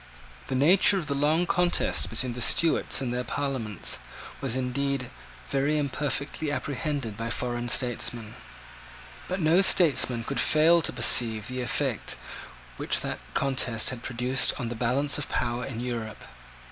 [0.47, 3.99] The nature of the long contest between the Stuarts and their Parliaments
[4.41, 5.11] was indeed
[5.51, 8.33] very imperfectly apprehended by foreign statesmen:
[9.27, 12.15] but no statesman could fail to perceive the effect
[12.77, 16.23] which that contest had produced on the balance of power in Europe.